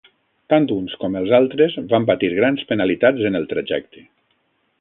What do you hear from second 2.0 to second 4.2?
patir grans penalitats en el trajecte.